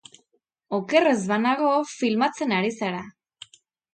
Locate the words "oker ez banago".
0.77-1.73